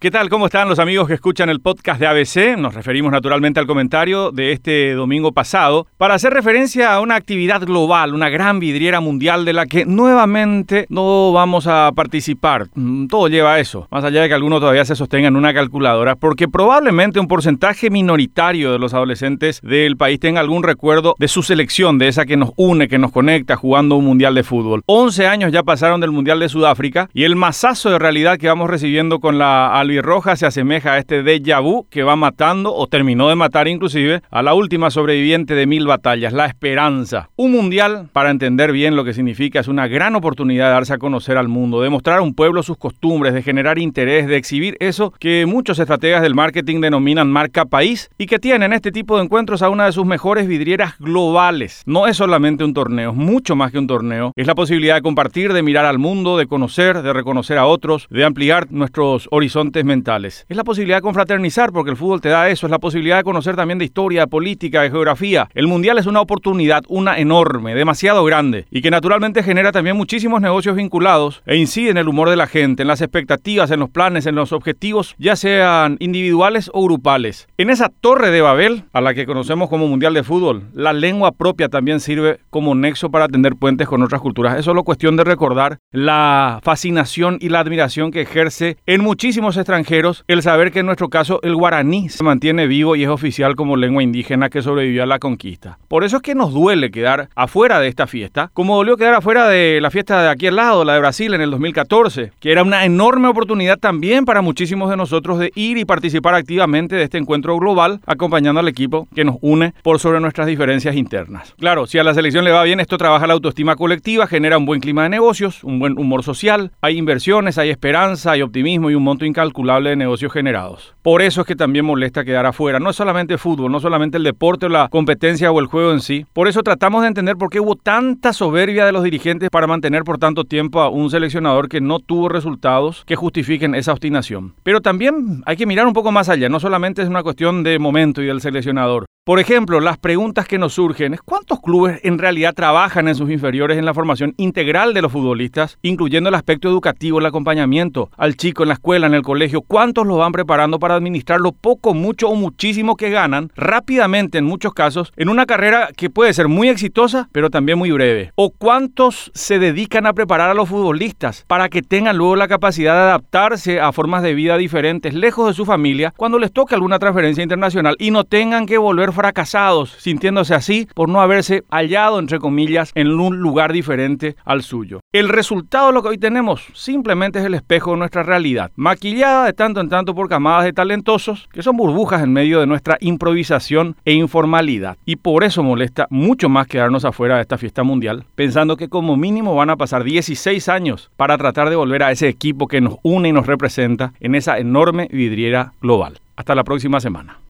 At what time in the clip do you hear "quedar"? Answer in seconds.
96.90-97.28, 98.96-99.14, 122.24-122.46